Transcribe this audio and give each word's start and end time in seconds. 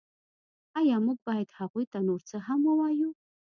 ایا 0.79 0.97
موږ 1.05 1.17
باید 1.27 1.55
هغوی 1.59 1.85
ته 1.91 1.99
نور 2.07 2.21
څه 2.29 2.37
هم 2.47 2.59
ووایو 2.65 3.09